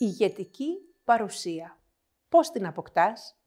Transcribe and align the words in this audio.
Ηγετική 0.00 0.78
παρουσία. 1.04 1.78
Πώς 2.28 2.50
την 2.50 2.66
αποκτάς; 2.66 3.38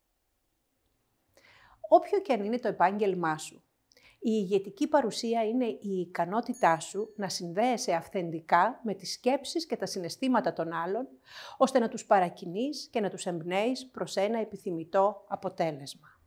Όποιο 1.89 2.19
και 2.19 2.33
αν 2.33 2.43
είναι 2.43 2.59
το 2.59 2.67
επάγγελμά 2.67 3.37
σου, 3.37 3.63
η 4.19 4.31
ηγετική 4.31 4.87
παρουσία 4.87 5.43
είναι 5.43 5.65
η 5.65 5.99
ικανότητά 5.99 6.79
σου 6.79 7.13
να 7.15 7.29
συνδέεσαι 7.29 7.93
αυθεντικά 7.93 8.79
με 8.83 8.93
τις 8.93 9.11
σκέψεις 9.11 9.65
και 9.65 9.75
τα 9.75 9.85
συναισθήματα 9.85 10.53
των 10.53 10.73
άλλων, 10.73 11.07
ώστε 11.57 11.79
να 11.79 11.87
τους 11.87 12.05
παρακινείς 12.05 12.87
και 12.91 12.99
να 12.99 13.09
τους 13.09 13.25
εμπνέεις 13.25 13.89
προς 13.89 14.15
ένα 14.15 14.39
επιθυμητό 14.39 15.25
αποτέλεσμα. 15.27 16.19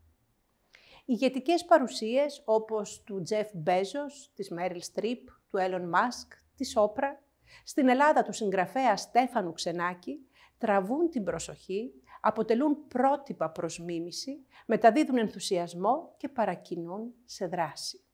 Ηγετικές 1.04 1.64
παρουσίες 1.64 2.42
όπως 2.44 3.02
του 3.02 3.22
Jeff 3.30 3.68
Bezos, 3.68 4.30
της 4.34 4.52
Meryl 4.58 4.80
Streep, 4.94 5.22
του 5.48 5.58
Elon 5.58 5.90
Musk, 5.90 6.28
της 6.56 6.76
Όπρα, 6.76 7.23
στην 7.64 7.88
Ελλάδα 7.88 8.22
του 8.22 8.32
συγγραφέα 8.32 8.96
Στέφανου 8.96 9.52
Ξενάκη, 9.52 10.28
τραβούν 10.58 11.10
την 11.10 11.24
προσοχή, 11.24 11.92
αποτελούν 12.20 12.86
πρότυπα 12.88 13.50
προς 13.50 13.78
μίμηση, 13.78 14.46
μεταδίδουν 14.66 15.18
ενθουσιασμό 15.18 16.14
και 16.16 16.28
παρακινούν 16.28 17.14
σε 17.24 17.46
δράση. 17.46 18.04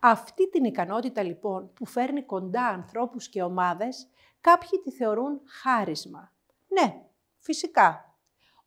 Αυτή 0.00 0.50
την 0.50 0.64
ικανότητα 0.64 1.22
λοιπόν 1.22 1.72
που 1.72 1.86
φέρνει 1.86 2.22
κοντά 2.22 2.66
ανθρώπους 2.66 3.28
και 3.28 3.42
ομάδες, 3.42 4.08
κάποιοι 4.40 4.80
τη 4.84 4.90
θεωρούν 4.90 5.40
χάρισμα. 5.62 6.32
Ναι, 6.68 7.02
φυσικά. 7.38 8.18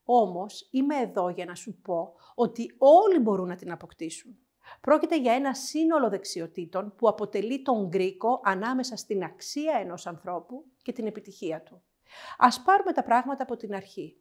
Όμως 0.04 0.68
είμαι 0.72 0.96
εδώ 0.96 1.30
για 1.30 1.46
να 1.46 1.56
σου 1.56 1.82
πω 1.82 2.14
ότι 2.36 2.76
όλοι 2.78 3.20
μπορούν 3.20 3.48
να 3.48 3.56
την 3.56 3.72
αποκτήσουν. 3.72 4.38
Πρόκειται 4.82 5.18
για 5.20 5.34
ένα 5.34 5.54
σύνολο 5.54 6.10
δεξιοτήτων 6.10 6.96
που 6.96 7.08
αποτελεί 7.08 7.62
τον 7.62 7.88
γκρίκο 7.88 8.40
ανάμεσα 8.44 8.96
στην 8.96 9.24
αξία 9.24 9.78
ενός 9.80 10.08
ανθρώπου 10.08 10.66
και 10.82 10.92
την 10.92 11.08
επιτυχία 11.08 11.62
του. 11.62 11.82
Ας 12.38 12.62
πάρουμε 12.62 12.92
τα 12.92 13.04
πράγματα 13.04 13.44
από 13.44 13.56
την 13.56 13.76
αρχή. 13.76 14.16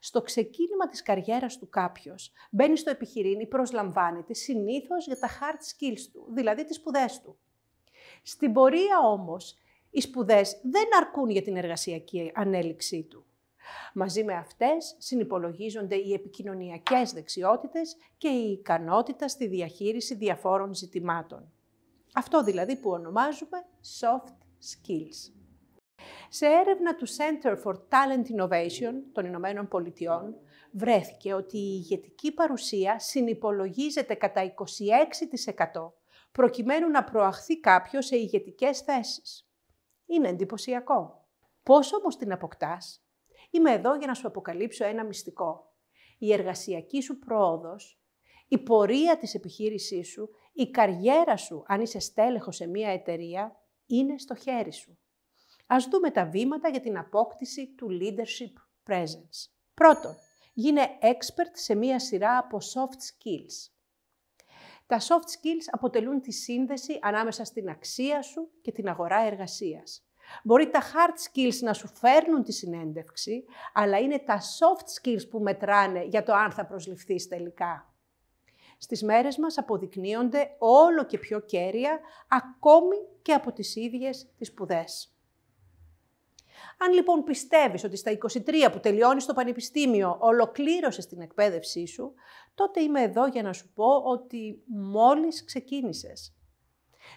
Στο 0.00 0.22
ξεκίνημα 0.22 0.88
της 0.88 1.02
καριέρας 1.02 1.58
του 1.58 1.68
κάποιος 1.68 2.32
μπαίνει 2.50 2.76
στο 2.76 2.90
επιχειρήν 2.90 3.40
ή 3.40 3.46
προσλαμβάνεται 3.46 4.34
συνήθως 4.34 5.06
για 5.06 5.18
τα 5.18 5.28
hard 5.28 5.58
skills 5.58 6.00
του, 6.12 6.26
δηλαδή 6.34 6.64
τις 6.64 6.76
σπουδές 6.76 7.20
του. 7.20 7.38
Στην 8.22 8.52
πορεία 8.52 8.98
όμως, 9.04 9.56
οι 9.90 10.00
σπουδές 10.00 10.60
δεν 10.62 10.84
αρκούν 10.96 11.30
για 11.30 11.42
την 11.42 11.56
εργασιακή 11.56 12.32
ανέλυξή 12.34 13.02
του. 13.02 13.26
Μαζί 13.94 14.24
με 14.24 14.34
αυτές 14.34 14.94
συνυπολογίζονται 14.98 15.94
οι 15.94 16.12
επικοινωνιακές 16.12 17.12
δεξιότητες 17.12 17.96
και 18.18 18.28
η 18.28 18.52
ικανότητα 18.52 19.28
στη 19.28 19.46
διαχείριση 19.46 20.14
διαφόρων 20.14 20.74
ζητημάτων. 20.74 21.52
Αυτό 22.14 22.42
δηλαδή 22.42 22.76
που 22.76 22.90
ονομάζουμε 22.90 23.58
soft 24.00 24.32
skills. 24.60 25.32
Σε 26.28 26.46
έρευνα 26.46 26.94
του 26.96 27.06
Center 27.08 27.62
for 27.64 27.72
Talent 27.72 28.36
Innovation 28.36 28.92
των 29.12 29.24
Ηνωμένων 29.24 29.68
Πολιτειών, 29.68 30.36
βρέθηκε 30.70 31.34
ότι 31.34 31.56
η 31.56 31.82
ηγετική 31.84 32.32
παρουσία 32.32 32.98
συνυπολογίζεται 32.98 34.14
κατά 34.14 34.54
26% 35.74 35.92
προκειμένου 36.32 36.88
να 36.90 37.04
προαχθεί 37.04 37.60
κάποιος 37.60 38.06
σε 38.06 38.16
ηγετικές 38.16 38.80
θέσεις. 38.80 39.48
Είναι 40.06 40.28
εντυπωσιακό. 40.28 41.24
Πώς 41.62 41.92
όμως 41.92 42.16
την 42.16 42.32
αποκτάς; 42.32 43.05
Είμαι 43.50 43.72
εδώ 43.72 43.96
για 43.96 44.06
να 44.06 44.14
σου 44.14 44.26
αποκαλύψω 44.26 44.84
ένα 44.84 45.04
μυστικό. 45.04 45.74
Η 46.18 46.32
εργασιακή 46.32 47.02
σου 47.02 47.18
πρόοδος, 47.18 48.00
η 48.48 48.58
πορεία 48.58 49.18
της 49.18 49.34
επιχείρησής 49.34 50.08
σου, 50.08 50.30
η 50.52 50.70
καριέρα 50.70 51.36
σου, 51.36 51.62
αν 51.66 51.80
είσαι 51.80 51.98
στέλεχος 51.98 52.56
σε 52.56 52.66
μία 52.66 52.90
εταιρεία, 52.90 53.56
είναι 53.86 54.18
στο 54.18 54.34
χέρι 54.34 54.72
σου. 54.72 54.98
Ας 55.66 55.86
δούμε 55.86 56.10
τα 56.10 56.26
βήματα 56.26 56.68
για 56.68 56.80
την 56.80 56.98
απόκτηση 56.98 57.74
του 57.74 57.88
leadership 58.00 58.52
presence. 58.90 59.50
Πρώτον, 59.74 60.16
γίνε 60.52 60.82
expert 61.00 61.50
σε 61.52 61.74
μία 61.74 61.98
σειρά 61.98 62.38
από 62.38 62.58
soft 62.58 62.98
skills. 62.98 63.72
Τα 64.86 65.00
soft 65.00 65.28
skills 65.28 65.66
αποτελούν 65.70 66.20
τη 66.20 66.32
σύνδεση 66.32 66.98
ανάμεσα 67.02 67.44
στην 67.44 67.68
αξία 67.68 68.22
σου 68.22 68.50
και 68.62 68.72
την 68.72 68.88
αγορά 68.88 69.20
εργασίας. 69.20 70.05
Μπορεί 70.42 70.70
τα 70.70 70.80
hard 70.82 71.14
skills 71.30 71.58
να 71.60 71.72
σου 71.72 71.88
φέρνουν 71.94 72.42
τη 72.42 72.52
συνέντευξη, 72.52 73.44
αλλά 73.72 73.98
είναι 73.98 74.18
τα 74.18 74.40
soft 74.40 75.00
skills 75.00 75.28
που 75.30 75.38
μετράνε 75.38 76.04
για 76.04 76.22
το 76.22 76.32
αν 76.32 76.50
θα 76.50 76.66
προσληφθείς 76.66 77.28
τελικά. 77.28 77.90
Στις 78.78 79.02
μέρες 79.02 79.38
μας 79.38 79.58
αποδεικνύονται 79.58 80.54
όλο 80.58 81.04
και 81.04 81.18
πιο 81.18 81.40
κέρια, 81.40 82.00
ακόμη 82.28 82.96
και 83.22 83.32
από 83.32 83.52
τις 83.52 83.76
ίδιες 83.76 84.28
τις 84.38 84.48
σπουδές. 84.48 85.10
Αν 86.78 86.92
λοιπόν 86.92 87.24
πιστεύεις 87.24 87.84
ότι 87.84 87.96
στα 87.96 88.10
23 88.10 88.68
που 88.72 88.80
τελειώνεις 88.80 89.26
το 89.26 89.32
πανεπιστήμιο 89.32 90.16
ολοκλήρωσες 90.20 91.06
την 91.06 91.20
εκπαίδευσή 91.20 91.86
σου, 91.86 92.14
τότε 92.54 92.82
είμαι 92.82 93.02
εδώ 93.02 93.26
για 93.26 93.42
να 93.42 93.52
σου 93.52 93.72
πω 93.74 93.96
ότι 93.96 94.62
μόλις 94.66 95.44
ξεκίνησες. 95.44 96.35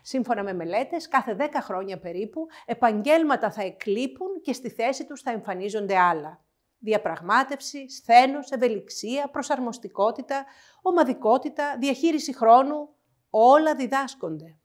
Σύμφωνα 0.01 0.43
με 0.43 0.53
μελέτες, 0.53 1.07
κάθε 1.07 1.35
10 1.39 1.61
χρόνια 1.61 1.99
περίπου, 1.99 2.47
επαγγέλματα 2.65 3.51
θα 3.51 3.63
εκλείπουν 3.63 4.41
και 4.41 4.53
στη 4.53 4.69
θέση 4.69 5.05
τους 5.05 5.21
θα 5.21 5.31
εμφανίζονται 5.31 5.97
άλλα. 5.97 6.43
Διαπραγμάτευση, 6.79 7.89
σθένος, 7.89 8.51
ευελιξία, 8.51 9.29
προσαρμοστικότητα, 9.29 10.45
ομαδικότητα, 10.81 11.77
διαχείριση 11.79 12.35
χρόνου, 12.35 12.89
όλα 13.29 13.75
διδάσκονται. 13.75 14.57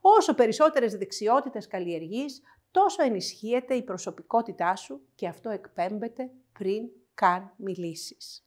Όσο 0.00 0.34
περισσότερες 0.34 0.94
δεξιότητες 0.96 1.66
καλλιεργείς, 1.66 2.42
τόσο 2.70 3.02
ενισχύεται 3.02 3.74
η 3.74 3.82
προσωπικότητά 3.82 4.76
σου 4.76 5.00
και 5.14 5.28
αυτό 5.28 5.50
εκπέμπεται 5.50 6.30
πριν 6.52 6.88
καν 7.14 7.52
μιλήσεις. 7.56 8.46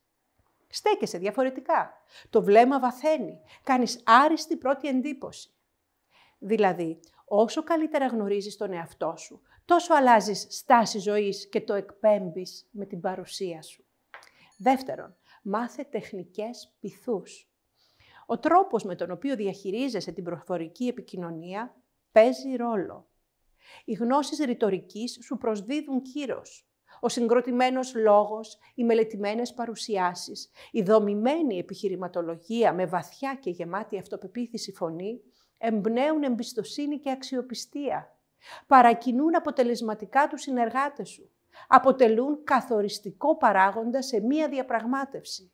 Στέκεσαι 0.69 1.17
διαφορετικά. 1.17 1.93
Το 2.29 2.43
βλέμμα 2.43 2.79
βαθαίνει. 2.79 3.41
Κάνεις 3.63 4.01
άριστη 4.05 4.57
πρώτη 4.57 4.87
εντύπωση. 4.87 5.51
Δηλαδή, 6.39 6.99
όσο 7.25 7.63
καλύτερα 7.63 8.07
γνωρίζεις 8.07 8.57
τον 8.57 8.73
εαυτό 8.73 9.13
σου, 9.17 9.41
τόσο 9.65 9.93
αλλάζεις 9.93 10.47
στάση 10.49 10.99
ζωής 10.99 11.49
και 11.49 11.61
το 11.61 11.73
εκπέμπεις 11.73 12.67
με 12.71 12.85
την 12.85 13.01
παρουσία 13.01 13.61
σου. 13.61 13.85
Δεύτερον, 14.57 15.15
μάθε 15.41 15.83
τεχνικές 15.83 16.75
πυθούς. 16.79 17.51
Ο 18.25 18.39
τρόπος 18.39 18.83
με 18.83 18.95
τον 18.95 19.11
οποίο 19.11 19.35
διαχειρίζεσαι 19.35 20.11
την 20.11 20.23
προφορική 20.23 20.87
επικοινωνία 20.87 21.75
παίζει 22.11 22.55
ρόλο. 22.55 23.07
Οι 23.85 23.93
γνώσεις 23.93 24.39
ρητορικής 24.39 25.19
σου 25.23 25.37
προσδίδουν 25.37 26.01
κύρος. 26.01 26.67
Ο 26.99 27.09
συγκροτημένος 27.09 27.95
λόγος, 27.95 28.57
οι 28.75 28.83
μελετημένες 28.83 29.53
παρουσιάσεις, 29.53 30.51
η 30.71 30.81
δομημένη 30.81 31.57
επιχειρηματολογία 31.57 32.73
με 32.73 32.85
βαθιά 32.85 33.37
και 33.41 33.49
γεμάτη 33.49 33.97
αυτοπεποίθηση 33.97 34.71
φωνή 34.71 35.21
εμπνέουν 35.57 36.23
εμπιστοσύνη 36.23 36.99
και 36.99 37.11
αξιοπιστία. 37.11 38.17
Παρακινούν 38.67 39.35
αποτελεσματικά 39.35 40.27
τους 40.27 40.41
συνεργάτες 40.41 41.09
σου. 41.09 41.31
Αποτελούν 41.67 42.43
καθοριστικό 42.43 43.37
παράγοντα 43.37 44.01
σε 44.01 44.19
μία 44.19 44.49
διαπραγμάτευση. 44.49 45.51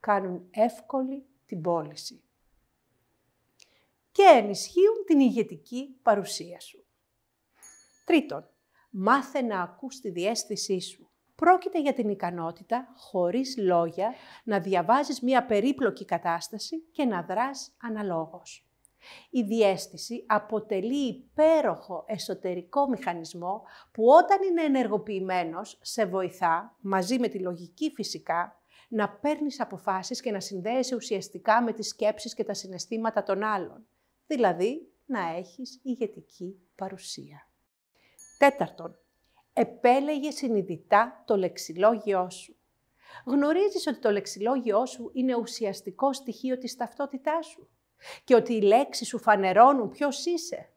Κάνουν 0.00 0.48
εύκολη 0.50 1.26
την 1.46 1.60
πώληση. 1.60 2.22
Και 4.12 4.22
ενισχύουν 4.22 5.04
την 5.06 5.20
ηγετική 5.20 5.96
παρουσία 6.02 6.60
σου. 6.60 6.84
Τρίτον, 8.04 8.50
μάθε 8.90 9.42
να 9.42 9.62
ακούς 9.62 10.00
τη 10.00 10.10
διέστησή 10.10 10.80
σου. 10.80 11.10
Πρόκειται 11.34 11.80
για 11.80 11.92
την 11.92 12.08
ικανότητα, 12.08 12.92
χωρίς 12.96 13.56
λόγια, 13.56 14.14
να 14.44 14.60
διαβάζεις 14.60 15.20
μία 15.20 15.46
περίπλοκη 15.46 16.04
κατάσταση 16.04 16.80
και 16.92 17.04
να 17.04 17.22
δράς 17.22 17.76
αναλόγως. 17.82 18.67
Η 19.30 19.42
διέστηση 19.42 20.24
αποτελεί 20.26 21.08
υπέροχο 21.08 22.04
εσωτερικό 22.06 22.88
μηχανισμό 22.88 23.62
που 23.92 24.04
όταν 24.04 24.38
είναι 24.42 24.62
ενεργοποιημένος 24.62 25.78
σε 25.82 26.06
βοηθά, 26.06 26.76
μαζί 26.80 27.18
με 27.18 27.28
τη 27.28 27.38
λογική 27.38 27.90
φυσικά, 27.94 28.62
να 28.88 29.08
παίρνεις 29.08 29.60
αποφάσεις 29.60 30.20
και 30.20 30.30
να 30.30 30.40
συνδέεσαι 30.40 30.94
ουσιαστικά 30.94 31.62
με 31.62 31.72
τις 31.72 31.88
σκέψεις 31.88 32.34
και 32.34 32.44
τα 32.44 32.54
συναισθήματα 32.54 33.22
των 33.22 33.42
άλλων. 33.42 33.86
Δηλαδή, 34.26 34.92
να 35.06 35.36
έχεις 35.36 35.80
ηγετική 35.82 36.60
παρουσία. 36.74 37.48
Τέταρτον, 38.38 38.98
επέλεγε 39.52 40.30
συνειδητά 40.30 41.22
το 41.26 41.36
λεξιλόγιό 41.36 42.30
σου. 42.30 42.56
Γνωρίζεις 43.24 43.86
ότι 43.86 43.98
το 43.98 44.10
λεξιλόγιό 44.10 44.86
σου 44.86 45.10
είναι 45.14 45.36
ουσιαστικό 45.36 46.12
στοιχείο 46.12 46.58
της 46.58 46.76
ταυτότητάς 46.76 47.46
σου 47.46 47.68
και 48.24 48.34
ότι 48.34 48.54
οι 48.54 48.60
λέξεις 48.60 49.08
σου 49.08 49.18
φανερώνουν 49.18 49.88
ποιος 49.88 50.24
είσαι. 50.24 50.68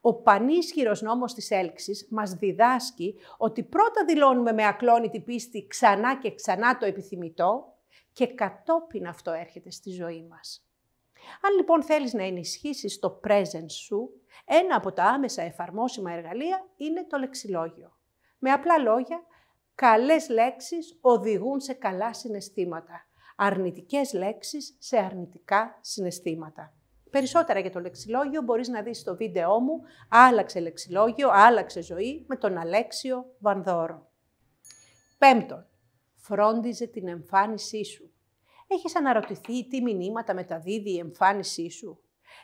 Ο 0.00 0.14
πανίσχυρος 0.14 1.02
νόμος 1.02 1.34
της 1.34 1.50
έλξης 1.50 2.06
μας 2.10 2.32
διδάσκει 2.32 3.14
ότι 3.36 3.62
πρώτα 3.62 4.04
δηλώνουμε 4.04 4.52
με 4.52 4.64
ακλόνητη 4.64 5.20
πίστη 5.20 5.66
ξανά 5.66 6.18
και 6.18 6.34
ξανά 6.34 6.78
το 6.78 6.86
επιθυμητό 6.86 7.72
και 8.12 8.26
κατόπιν 8.26 9.06
αυτό 9.06 9.30
έρχεται 9.30 9.70
στη 9.70 9.90
ζωή 9.90 10.26
μας. 10.30 10.68
Αν 11.40 11.56
λοιπόν 11.56 11.82
θέλεις 11.82 12.12
να 12.12 12.22
ενισχύσεις 12.24 12.98
το 12.98 13.20
presence 13.28 13.70
σου, 13.70 14.10
ένα 14.44 14.76
από 14.76 14.92
τα 14.92 15.04
άμεσα 15.04 15.42
εφαρμόσιμα 15.42 16.12
εργαλεία 16.12 16.66
είναι 16.76 17.04
το 17.04 17.18
λεξιλόγιο. 17.18 17.96
Με 18.38 18.50
απλά 18.50 18.78
λόγια, 18.78 19.24
Καλές 19.74 20.28
λέξεις 20.28 20.98
οδηγούν 21.00 21.60
σε 21.60 21.72
καλά 21.72 22.14
συναισθήματα. 22.14 23.06
Αρνητικές 23.36 24.12
λέξεις 24.12 24.76
σε 24.78 24.96
αρνητικά 24.96 25.78
συναισθήματα. 25.80 26.74
Περισσότερα 27.10 27.60
για 27.60 27.70
το 27.70 27.80
λεξιλόγιο 27.80 28.42
μπορείς 28.42 28.68
να 28.68 28.82
δεις 28.82 28.98
στο 28.98 29.16
βίντεό 29.16 29.60
μου 29.60 29.80
«Άλλαξε 30.08 30.60
λεξιλόγιο, 30.60 31.30
άλλαξε 31.32 31.82
ζωή» 31.82 32.24
με 32.28 32.36
τον 32.36 32.58
Αλέξιο 32.58 33.24
Βανδόρο. 33.38 34.10
Πέμπτον, 35.18 35.66
φρόντιζε 36.14 36.86
την 36.86 37.08
εμφάνισή 37.08 37.84
σου. 37.84 38.12
Έχεις 38.66 38.96
αναρωτηθεί 38.96 39.68
τι 39.68 39.82
μηνύματα 39.82 40.34
μεταδίδει 40.34 40.90
η 40.90 40.98
εμφάνισή 40.98 41.70
σου; 41.70 41.98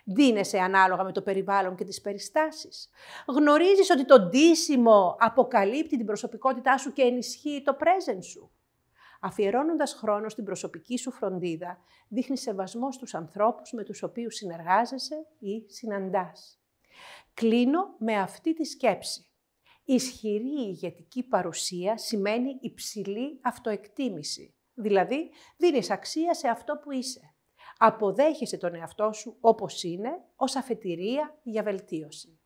Δίνεσαι 0.04 0.58
ανάλογα 0.58 1.04
με 1.04 1.12
το 1.12 1.22
περιβάλλον 1.22 1.76
και 1.76 1.84
τις 1.84 2.00
περιστάσεις. 2.00 2.88
Γνωρίζεις 3.26 3.90
ότι 3.90 4.04
το 4.04 4.20
ντύσιμο 4.20 5.16
αποκαλύπτει 5.18 5.96
την 5.96 6.06
προσωπικότητά 6.06 6.78
σου 6.78 6.92
και 6.92 7.02
ενισχύει 7.02 7.62
το 7.64 7.76
present 7.80 8.24
σου. 8.24 8.50
Αφιερώνοντας 9.20 9.92
χρόνο 9.92 10.28
στην 10.28 10.44
προσωπική 10.44 10.96
σου 10.98 11.10
φροντίδα, 11.10 11.78
δείχνει 12.08 12.38
σεβασμό 12.38 12.92
στους 12.92 13.14
ανθρώπους 13.14 13.72
με 13.72 13.84
τους 13.84 14.02
οποίους 14.02 14.34
συνεργάζεσαι 14.34 15.26
ή 15.38 15.64
συναντάς. 15.66 16.60
Κλείνω 17.34 17.94
με 17.98 18.18
αυτή 18.18 18.54
τη 18.54 18.64
σκέψη. 18.64 19.24
Ισχυρή 19.84 20.68
ηγετική 20.68 21.22
παρουσία 21.22 21.98
σημαίνει 21.98 22.58
υψηλή 22.60 23.40
αυτοεκτίμηση. 23.42 24.54
Δηλαδή, 24.74 25.30
δίνεις 25.56 25.90
αξία 25.90 26.34
σε 26.34 26.48
αυτό 26.48 26.76
που 26.76 26.90
είσαι. 26.90 27.34
Αποδέχεσαι 27.78 28.56
τον 28.56 28.74
εαυτό 28.74 29.12
σου 29.12 29.36
όπως 29.40 29.82
είναι, 29.82 30.10
ως 30.36 30.56
αφετηρία 30.56 31.38
για 31.42 31.62
βελτίωση. 31.62 32.39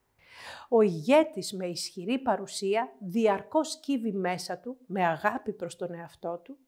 Ο 0.69 0.81
ηγέτης 0.81 1.53
με 1.53 1.67
ισχυρή 1.67 2.19
παρουσία 2.19 2.93
διαρκώς 2.99 3.81
κύβει 3.81 4.13
μέσα 4.13 4.59
του 4.59 4.77
με 4.87 5.07
αγάπη 5.07 5.53
προς 5.53 5.77
τον 5.77 5.95
εαυτό 5.95 6.41
του 6.45 6.59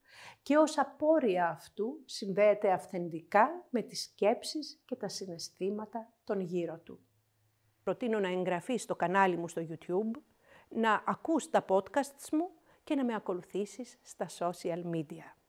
και 0.42 0.56
ως 0.56 0.78
απόρρια 0.78 1.48
αυτού 1.48 2.02
συνδέεται 2.04 2.72
αυθεντικά 2.72 3.66
με 3.70 3.82
τις 3.82 4.02
σκέψεις 4.02 4.82
και 4.84 4.96
τα 4.96 5.08
συναισθήματα 5.08 6.12
των 6.24 6.40
γύρω 6.40 6.78
του. 6.78 7.00
Προτείνω 7.82 8.20
να 8.20 8.28
εγγραφείς 8.28 8.82
στο 8.82 8.96
κανάλι 8.96 9.36
μου 9.36 9.48
στο 9.48 9.62
YouTube, 9.68 10.20
να 10.68 11.02
ακούς 11.06 11.50
τα 11.50 11.64
podcasts 11.68 12.28
μου 12.32 12.50
και 12.84 12.94
να 12.94 13.04
με 13.04 13.14
ακολουθήσεις 13.14 13.98
στα 14.02 14.26
social 14.38 14.82
media. 14.94 15.45